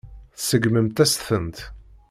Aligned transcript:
Tseggmemt-as-tent. 0.37 1.57